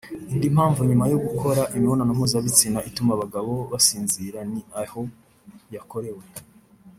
[0.33, 5.01] Indi mpamvu nyuma yo gukora imibonano mpuzabitsina ituma abagabo basinzira ni aho
[5.75, 6.23] yakorewe